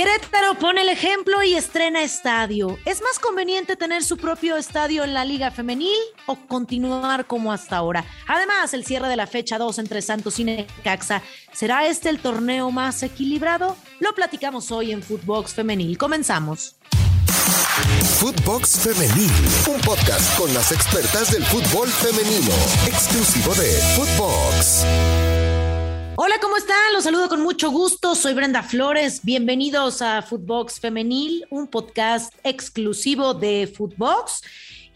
[0.00, 2.78] Querétaro pone el ejemplo y estrena estadio.
[2.86, 7.76] ¿Es más conveniente tener su propio estadio en la Liga Femenil o continuar como hasta
[7.76, 8.06] ahora?
[8.26, 11.22] Además, el cierre de la fecha 2 entre Santos y Necaxa,
[11.52, 13.76] ¿será este el torneo más equilibrado?
[13.98, 15.98] Lo platicamos hoy en Footbox Femenil.
[15.98, 16.76] Comenzamos.
[18.20, 19.30] Footbox Femenil,
[19.68, 22.54] un podcast con las expertas del fútbol femenino,
[22.86, 25.29] exclusivo de Footbox.
[26.22, 26.92] Hola, ¿cómo están?
[26.92, 28.14] Los saludo con mucho gusto.
[28.14, 29.20] Soy Brenda Flores.
[29.22, 34.42] Bienvenidos a Footbox Femenil, un podcast exclusivo de Footbox,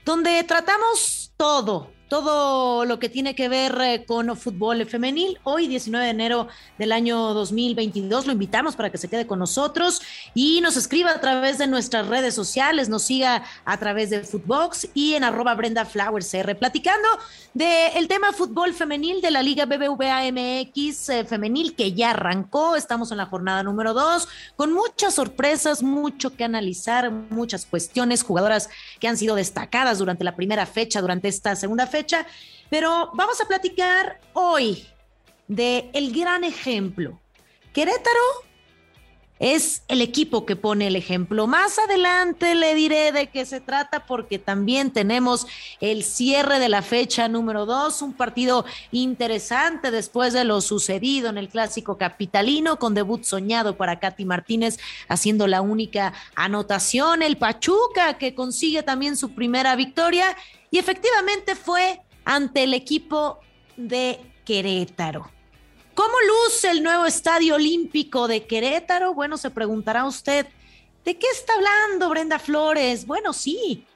[0.04, 5.38] donde tratamos todo, todo lo que tiene que ver eh, con fútbol femenil.
[5.42, 10.02] Hoy, 19 de enero del año 2022, lo invitamos para que se quede con nosotros
[10.34, 14.88] y nos escriba a través de nuestras redes sociales, nos siga a través de Footbox
[14.94, 17.08] y en arroba Brenda Flowers R, platicando
[17.54, 22.76] del tema fútbol femenil de la Liga BBVA MX eh, femenil que ya arrancó.
[22.76, 28.68] Estamos en la jornada número 2 con muchas sorpresas, mucho que analizar, muchas cuestiones, jugadoras
[29.00, 31.93] que han sido destacadas durante la primera fecha, durante esta segunda fecha
[32.70, 34.86] pero vamos a platicar hoy
[35.48, 37.20] de el gran ejemplo.
[37.72, 38.20] Querétaro
[39.40, 41.46] es el equipo que pone el ejemplo.
[41.46, 45.46] Más adelante le diré de qué se trata porque también tenemos
[45.80, 51.38] el cierre de la fecha número dos, un partido interesante después de lo sucedido en
[51.38, 54.78] el clásico capitalino con debut soñado para Katy Martínez
[55.08, 60.36] haciendo la única anotación, el Pachuca que consigue también su primera victoria
[60.74, 63.38] y efectivamente fue ante el equipo
[63.76, 65.30] de Querétaro.
[65.94, 69.14] ¿Cómo luce el nuevo Estadio Olímpico de Querétaro?
[69.14, 70.48] Bueno, se preguntará usted,
[71.04, 73.06] ¿de qué está hablando Brenda Flores?
[73.06, 73.86] Bueno, sí,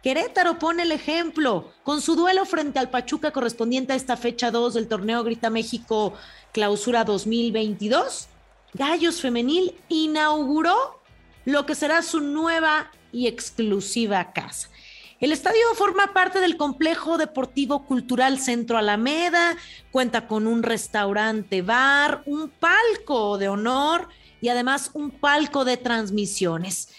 [0.00, 4.74] Querétaro pone el ejemplo con su duelo frente al Pachuca correspondiente a esta fecha 2
[4.74, 6.14] del torneo Grita México
[6.52, 8.28] Clausura 2022.
[8.74, 11.00] Gallos Femenil inauguró
[11.44, 14.68] lo que será su nueva y exclusiva casa.
[15.20, 19.56] El estadio forma parte del complejo deportivo cultural Centro Alameda,
[19.90, 24.08] cuenta con un restaurante bar, un palco de honor
[24.40, 26.90] y además un palco de transmisiones.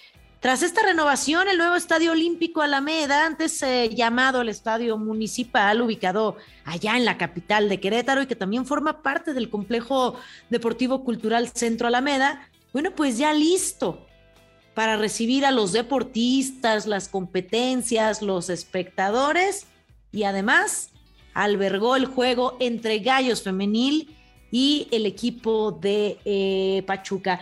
[0.41, 6.35] Tras esta renovación, el nuevo Estadio Olímpico Alameda, antes eh, llamado el Estadio Municipal, ubicado
[6.65, 11.47] allá en la capital de Querétaro y que también forma parte del complejo deportivo cultural
[11.53, 14.08] Centro Alameda, bueno, pues ya listo
[14.79, 19.65] para recibir a los deportistas, las competencias, los espectadores
[20.09, 20.91] y además
[21.33, 24.15] albergó el juego entre Gallos Femenil
[24.51, 27.41] y el equipo de eh, Pachuca.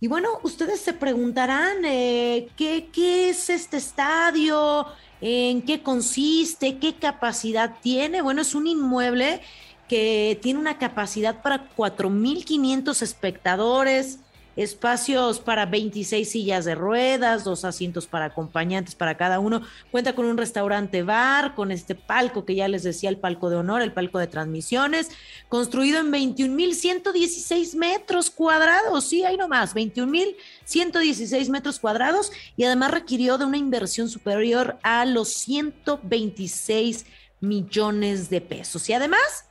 [0.00, 4.86] Y bueno, ustedes se preguntarán eh, ¿qué, ¿qué, es este estadio,
[5.20, 8.22] en qué consiste, qué capacidad tiene.
[8.22, 9.42] Bueno, es un inmueble
[9.88, 14.20] que tiene una capacidad para 4.500 espectadores,
[14.58, 19.62] espacios para 26 sillas de ruedas, dos asientos para acompañantes para cada uno.
[19.92, 23.56] Cuenta con un restaurante bar, con este palco que ya les decía, el palco de
[23.56, 25.10] honor, el palco de transmisiones,
[25.48, 29.04] construido en 21.116 metros cuadrados.
[29.04, 35.28] Sí, ahí nomás, 21.116 metros cuadrados y además requirió de una inversión superior a los
[35.28, 37.06] 126
[37.40, 38.88] millones de pesos.
[38.88, 39.47] Y además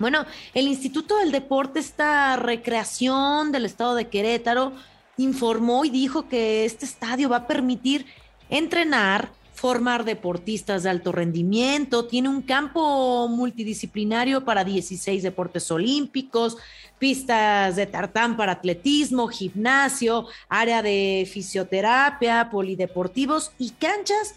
[0.00, 0.24] bueno,
[0.54, 4.72] el Instituto del Deporte, esta recreación del estado de Querétaro,
[5.18, 8.06] informó y dijo que este estadio va a permitir
[8.48, 16.56] entrenar, formar deportistas de alto rendimiento, tiene un campo multidisciplinario para 16 deportes olímpicos,
[16.98, 24.34] pistas de tartán para atletismo, gimnasio, área de fisioterapia, polideportivos y canchas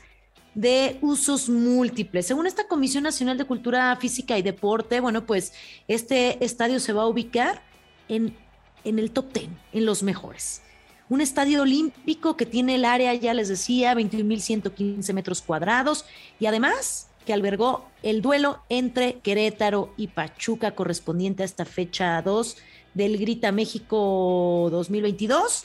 [0.55, 2.27] de usos múltiples.
[2.27, 5.53] Según esta Comisión Nacional de Cultura Física y Deporte, bueno, pues
[5.87, 7.63] este estadio se va a ubicar
[8.07, 8.35] en,
[8.83, 10.61] en el top 10, en los mejores.
[11.09, 16.05] Un estadio olímpico que tiene el área, ya les decía, 21.115 metros cuadrados
[16.39, 22.57] y además que albergó el duelo entre Querétaro y Pachuca correspondiente a esta fecha 2
[22.93, 25.63] del Grita México 2022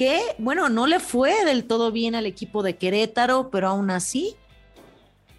[0.00, 4.34] que, bueno, no le fue del todo bien al equipo de Querétaro, pero aún así,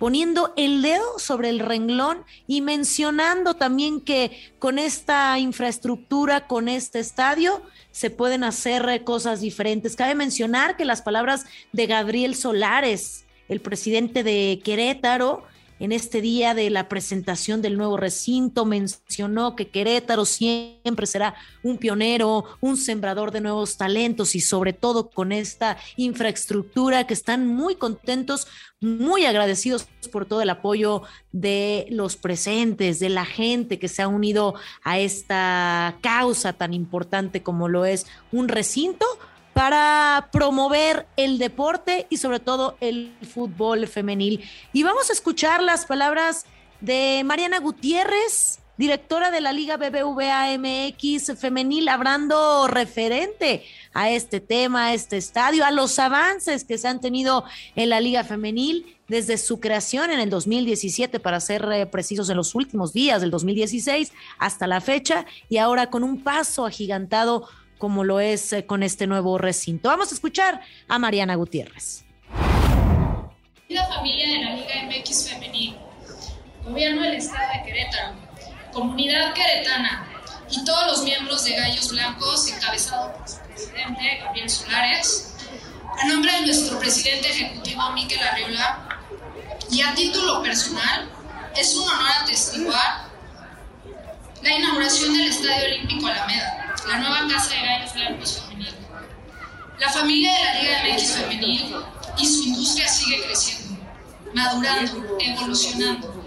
[0.02, 6.98] poniendo el dedo sobre el renglón y mencionando también que con esta infraestructura, con este
[6.98, 7.62] estadio,
[7.92, 9.96] se pueden hacer cosas diferentes.
[9.96, 15.44] Cabe mencionar que las palabras de Gabriel Solares, el presidente de Querétaro,
[15.82, 21.34] en este día de la presentación del nuevo recinto mencionó que Querétaro siempre será
[21.64, 27.48] un pionero, un sembrador de nuevos talentos y sobre todo con esta infraestructura que están
[27.48, 28.48] muy contentos,
[28.80, 31.02] muy agradecidos por todo el apoyo
[31.32, 34.54] de los presentes, de la gente que se ha unido
[34.84, 39.06] a esta causa tan importante como lo es un recinto
[39.62, 44.44] para promover el deporte y sobre todo el fútbol femenil.
[44.74, 46.48] Y vamos a escuchar las palabras
[46.80, 53.64] de Mariana Gutiérrez, directora de la Liga BBVA MX femenil, hablando referente
[53.94, 57.44] a este tema, a este estadio, a los avances que se han tenido
[57.76, 62.38] en la Liga femenil desde su creación en el 2017, para ser eh, precisos, en
[62.38, 67.48] los últimos días del 2016 hasta la fecha, y ahora con un paso agigantado
[67.82, 69.90] como lo es eh, con este nuevo recinto.
[69.90, 72.06] Vamos a escuchar a Mariana Gutiérrez.
[73.70, 75.76] La familia de la Liga MX Femenil,
[76.64, 78.14] Gobierno del Estado de Querétaro,
[78.72, 80.08] Comunidad Queretana
[80.52, 85.36] y todos los miembros de Gallos Blancos, encabezado por su presidente Gabriel Solares,
[86.00, 89.00] a nombre de nuestro presidente ejecutivo Miquel Arriola
[89.72, 91.10] y a título personal,
[91.58, 93.10] es un honor atestiguar
[94.44, 98.76] la inauguración del Estadio Olímpico Alameda la nueva Casa de Gallos Blancos Femenil.
[99.80, 101.76] La familia de la Liga MX Femenil
[102.18, 103.84] y su industria sigue creciendo,
[104.34, 106.26] madurando, evolucionando.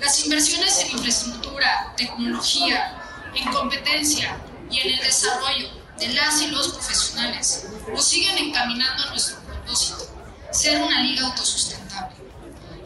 [0.00, 2.96] Las inversiones en infraestructura, tecnología,
[3.34, 4.36] en competencia
[4.70, 5.68] y en el desarrollo
[5.98, 10.06] de las y los profesionales nos siguen encaminando a nuestro propósito,
[10.50, 12.16] ser una liga autosustentable.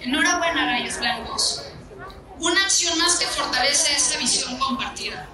[0.00, 1.62] Enhorabuena, Gallos Blancos.
[2.40, 5.28] Una acción más que fortalece esta visión compartida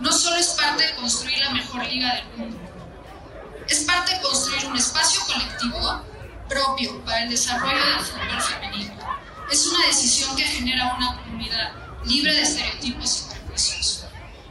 [0.00, 2.58] no solo es parte de construir la mejor liga del mundo,
[3.68, 6.02] es parte de construir un espacio colectivo
[6.48, 8.94] propio para el desarrollo del fútbol femenino.
[9.50, 11.72] Es una decisión que genera una comunidad
[12.04, 14.04] libre de estereotipos y prejuicios.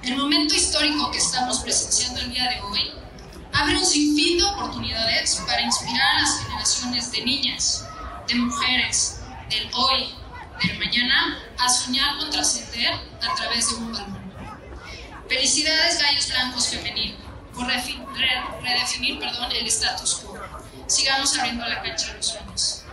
[0.04, 2.92] El momento histórico que estamos presenciando el día de hoy
[3.54, 7.86] abre un sinfín de oportunidades para inspirar a las generaciones de niñas,
[8.28, 10.14] de mujeres, del hoy,
[10.62, 14.17] del mañana, a soñar con trascender a través de un balón.
[15.27, 17.15] Felicidades Gallos Blancos Femenil
[17.53, 20.38] por redefinir perdón, el status quo.
[20.88, 22.83] Sigamos abriendo la cancha a los sueños.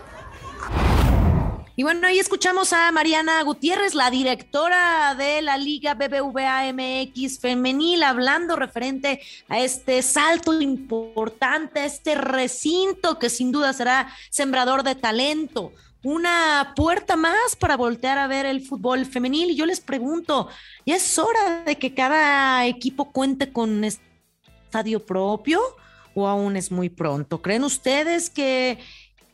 [1.76, 8.04] Y bueno, ahí escuchamos a Mariana Gutiérrez, la directora de la Liga BBVA MX Femenil,
[8.04, 15.72] hablando referente a este salto importante, este recinto que sin duda será sembrador de talento
[16.04, 19.50] una puerta más para voltear a ver el fútbol femenil.
[19.50, 20.48] Y yo les pregunto,
[20.86, 25.60] ¿ya es hora de que cada equipo cuente con estadio propio
[26.14, 27.42] o aún es muy pronto?
[27.42, 28.78] ¿Creen ustedes que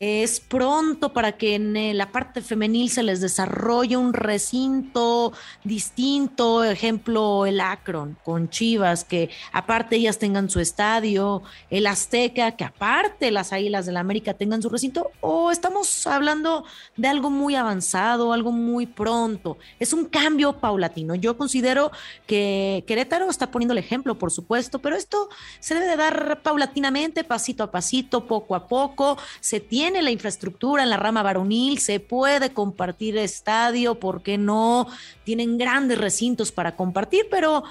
[0.01, 5.31] es pronto para que en eh, la parte femenil se les desarrolle un recinto
[5.63, 12.63] distinto, ejemplo el Akron con Chivas, que aparte ellas tengan su estadio, el Azteca, que
[12.63, 16.65] aparte las Águilas del la América tengan su recinto, o estamos hablando
[16.97, 19.59] de algo muy avanzado, algo muy pronto.
[19.79, 21.13] Es un cambio paulatino.
[21.13, 21.91] Yo considero
[22.25, 27.23] que Querétaro está poniendo el ejemplo, por supuesto, pero esto se debe de dar paulatinamente,
[27.23, 29.19] pasito a pasito, poco a poco.
[29.41, 34.37] Se tiene tiene la infraestructura en la rama varonil, se puede compartir estadio, ¿por qué
[34.37, 34.87] no?
[35.25, 37.63] Tienen grandes recintos para compartir, pero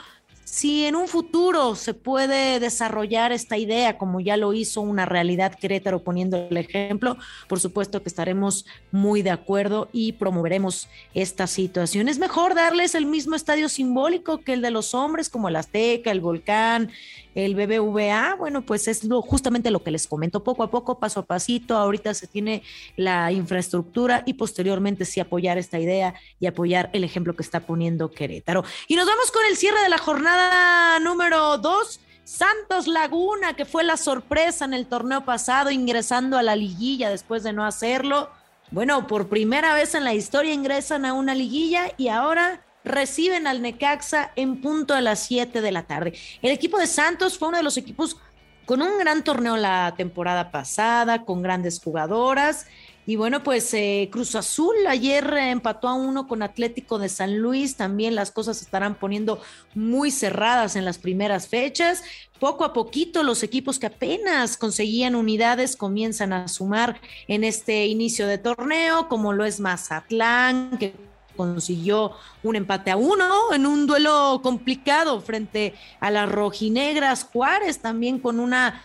[0.45, 5.55] si en un futuro se puede desarrollar esta idea, como ya lo hizo una realidad
[5.55, 7.17] Querétaro poniendo el ejemplo,
[7.49, 12.07] por supuesto que estaremos muy de acuerdo y promoveremos esta situación.
[12.09, 16.11] Es mejor darles el mismo estadio simbólico que el de los hombres, como el Azteca,
[16.11, 16.91] el Volcán,
[17.35, 18.35] el BBVA.
[18.37, 21.77] Bueno, pues es lo, justamente lo que les comento, poco a poco, paso a pasito.
[21.77, 22.63] Ahorita se tiene
[22.97, 28.11] la infraestructura y posteriormente sí apoyar esta idea y apoyar el ejemplo que está poniendo
[28.11, 28.65] Querétaro.
[28.89, 32.01] Y nos vamos con el cierre de la jornada número dos.
[32.25, 37.43] Santos Laguna, que fue la sorpresa en el torneo pasado, ingresando a la liguilla después
[37.43, 38.31] de no hacerlo.
[38.71, 43.63] Bueno, por primera vez en la historia ingresan a una liguilla y ahora reciben al
[43.63, 46.15] Necaxa en punto de las 7 de la tarde.
[46.43, 48.17] El equipo de Santos fue uno de los equipos
[48.65, 52.67] con un gran torneo la temporada pasada, con grandes jugadoras
[53.11, 57.77] y bueno, pues eh, Cruz Azul ayer empató a uno con Atlético de San Luis.
[57.77, 59.41] También las cosas se estarán poniendo
[59.75, 62.05] muy cerradas en las primeras fechas.
[62.39, 68.29] Poco a poquito los equipos que apenas conseguían unidades comienzan a sumar en este inicio
[68.29, 70.95] de torneo, como lo es Mazatlán, que
[71.37, 77.25] consiguió un empate a uno en un duelo complicado frente a las rojinegras.
[77.25, 78.83] Juárez también con una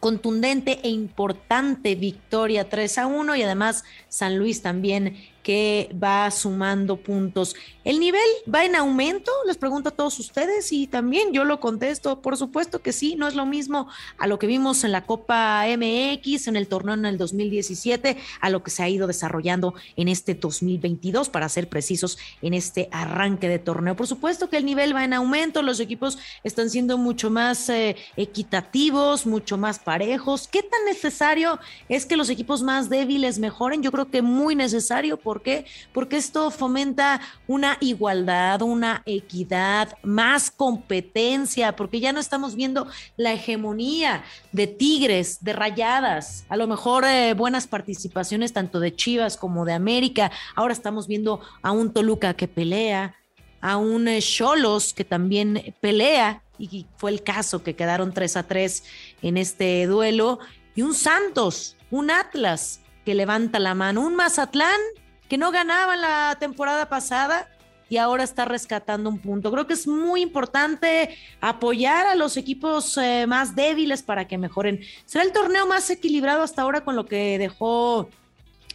[0.00, 5.16] contundente e importante victoria 3 a 1 y además San Luis también
[5.48, 7.56] que va sumando puntos.
[7.82, 8.20] ¿El nivel
[8.54, 9.32] va en aumento?
[9.46, 13.26] Les pregunto a todos ustedes y también yo lo contesto, por supuesto que sí, no
[13.26, 13.88] es lo mismo
[14.18, 18.50] a lo que vimos en la Copa MX, en el torneo en el 2017, a
[18.50, 23.48] lo que se ha ido desarrollando en este 2022, para ser precisos, en este arranque
[23.48, 23.96] de torneo.
[23.96, 27.96] Por supuesto que el nivel va en aumento, los equipos están siendo mucho más eh,
[28.18, 30.46] equitativos, mucho más parejos.
[30.46, 33.82] ¿Qué tan necesario es que los equipos más débiles mejoren?
[33.82, 35.66] Yo creo que muy necesario por ¿Por qué?
[35.92, 43.34] Porque esto fomenta una igualdad, una equidad, más competencia, porque ya no estamos viendo la
[43.34, 49.64] hegemonía de Tigres, de Rayadas, a lo mejor eh, buenas participaciones tanto de Chivas como
[49.64, 50.32] de América.
[50.56, 53.14] Ahora estamos viendo a un Toluca que pelea,
[53.60, 58.42] a un eh, Cholos que también pelea, y fue el caso que quedaron 3 a
[58.42, 58.82] 3
[59.22, 60.40] en este duelo,
[60.74, 64.80] y un Santos, un Atlas que levanta la mano, un Mazatlán
[65.28, 67.48] que no ganaba la temporada pasada
[67.90, 69.50] y ahora está rescatando un punto.
[69.50, 74.80] Creo que es muy importante apoyar a los equipos eh, más débiles para que mejoren.
[75.06, 78.10] Será el torneo más equilibrado hasta ahora con lo que dejó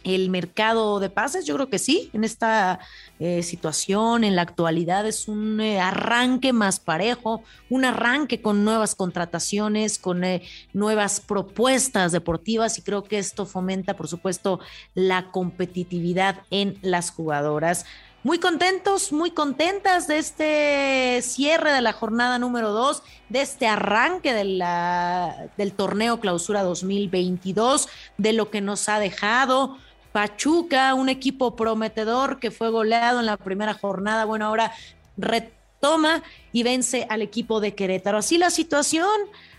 [0.04, 1.44] el mercado de pases?
[1.46, 2.78] Yo creo que sí, en esta
[3.18, 8.94] eh, situación, en la actualidad es un eh, arranque más parejo, un arranque con nuevas
[8.94, 10.42] contrataciones, con eh,
[10.72, 14.60] nuevas propuestas deportivas y creo que esto fomenta, por supuesto,
[14.94, 17.84] la competitividad en las jugadoras.
[18.24, 24.32] Muy contentos, muy contentas de este cierre de la jornada número 2, de este arranque
[24.32, 29.76] del torneo Clausura 2022, de lo que nos ha dejado.
[30.14, 34.72] Pachuca, un equipo prometedor que fue goleado en la primera jornada, bueno, ahora
[35.16, 38.18] retoma y vence al equipo de Querétaro.
[38.18, 39.10] Así la situación,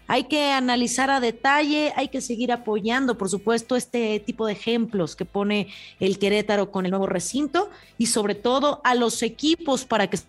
[0.07, 5.17] hay que analizar a detalle, hay que seguir apoyando, por supuesto, este tipo de ejemplos
[5.17, 5.67] que pone
[5.99, 10.19] el Querétaro con el nuevo recinto y sobre todo a los equipos para que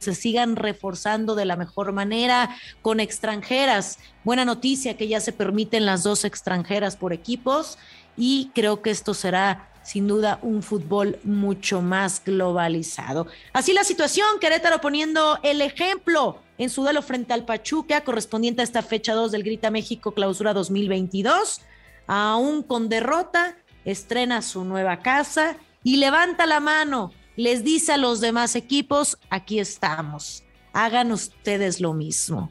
[0.00, 4.00] se sigan reforzando de la mejor manera con extranjeras.
[4.24, 7.78] Buena noticia que ya se permiten las dos extranjeras por equipos
[8.16, 13.28] y creo que esto será sin duda un fútbol mucho más globalizado.
[13.52, 18.64] Así la situación, Querétaro poniendo el ejemplo en su duelo frente al Pachuca, correspondiente a
[18.64, 21.60] esta fecha 2 del Grita México Clausura 2022,
[22.08, 28.20] aún con derrota, estrena su nueva casa y levanta la mano, les dice a los
[28.20, 32.50] demás equipos, aquí estamos, hagan ustedes lo mismo.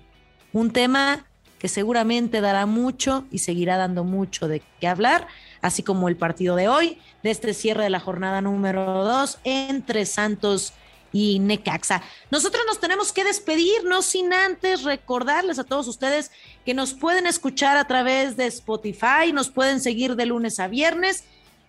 [0.53, 1.27] Un tema
[1.59, 5.27] que seguramente dará mucho y seguirá dando mucho de qué hablar
[5.65, 10.05] así como el partido de hoy, de este cierre de la jornada número 2 entre
[10.05, 10.73] Santos
[11.11, 12.03] y Necaxa.
[12.29, 16.29] Nosotros nos tenemos que despedir, no sin antes recordarles a todos ustedes
[16.65, 21.23] que nos pueden escuchar a través de Spotify, nos pueden seguir de lunes a viernes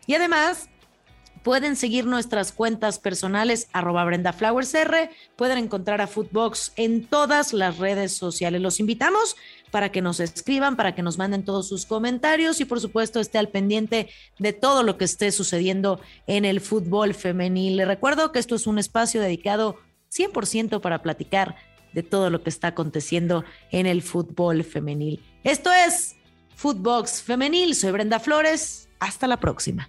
[0.07, 0.69] y además
[1.43, 7.53] pueden seguir nuestras cuentas personales, arroba Brenda Flowers R, pueden encontrar a Footbox en todas
[7.53, 8.61] las redes sociales.
[8.61, 9.37] Los invitamos
[9.71, 13.39] para que nos escriban, para que nos manden todos sus comentarios y por supuesto esté
[13.39, 17.77] al pendiente de todo lo que esté sucediendo en el fútbol femenil.
[17.77, 19.79] Le recuerdo que esto es un espacio dedicado
[20.13, 21.57] 100% para platicar
[21.93, 25.23] de todo lo que está aconteciendo en el fútbol femenil.
[25.45, 26.17] Esto es
[26.55, 29.89] Footbox Femenil, soy Brenda Flores, hasta la próxima.